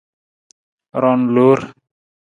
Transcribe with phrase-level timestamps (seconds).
[1.01, 1.59] Roon loor.